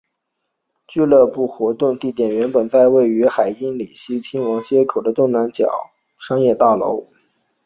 [0.87, 7.05] 俱乐部的活动地点原本在位于海因里希亲王街路口东南角的博德维希商业大楼。